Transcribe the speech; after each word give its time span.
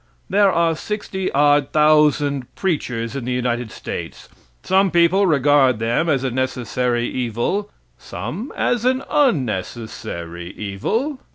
There 0.31 0.51
are 0.51 0.75
sixty 0.75 1.31
odd 1.31 1.73
thousand 1.73 2.55
preachers 2.55 3.15
in 3.15 3.23
the 3.23 3.31
United 3.31 3.71
States. 3.71 4.29
Some 4.63 4.89
people 4.89 5.27
regard 5.27 5.77
them 5.77 6.09
as 6.09 6.23
a 6.23 6.31
necessary 6.31 7.07
evil; 7.07 7.69
some 7.99 8.51
as 8.55 8.83
an 8.83 9.03
unnecessary 9.11 10.53
evil. 10.57 11.19